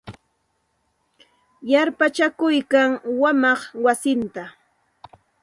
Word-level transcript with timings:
Yarpachakuykan 1.71 2.89
wamaq 3.21 3.61
wasinta. 3.85 4.43